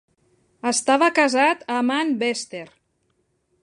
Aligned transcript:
Estava 0.71 1.09
casat 1.19 1.63
amb 1.77 1.97
Anne 1.99 2.19
Vester. 2.25 2.67